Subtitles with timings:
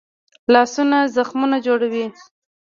[0.53, 2.05] لاسونه زخمونه جوړوي